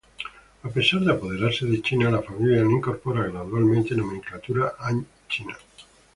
A 0.63 0.69
pesar 0.71 1.01
de 1.01 1.11
apoderarse 1.13 1.67
de 1.67 1.79
China, 1.79 2.09
la 2.09 2.23
familia 2.23 2.63
no 2.63 2.71
incorpora 2.71 3.27
gradualmente 3.27 3.93
nomenclatura 3.93 4.73
Han 4.79 5.05
china. 5.29 5.55